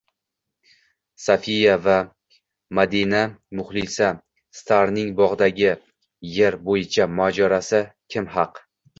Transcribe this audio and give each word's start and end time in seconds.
Safia 1.23 1.73
va 1.87 1.97
Madina-Muxlisa 2.79 4.07
Star’ning 4.59 5.11
bog‘dagi 5.19 5.67
yer 6.37 6.57
bo‘yicha 6.71 7.07
mojarosi: 7.19 7.83
kim 8.17 8.27
haq? 8.39 8.63